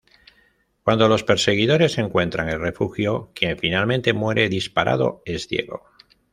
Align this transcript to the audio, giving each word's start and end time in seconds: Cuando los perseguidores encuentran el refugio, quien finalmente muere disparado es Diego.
Cuando 0.81 1.07
los 1.07 1.23
perseguidores 1.23 1.99
encuentran 1.99 2.49
el 2.49 2.59
refugio, 2.59 3.29
quien 3.35 3.59
finalmente 3.59 4.13
muere 4.13 4.49
disparado 4.49 5.21
es 5.27 5.47
Diego. 5.47 5.87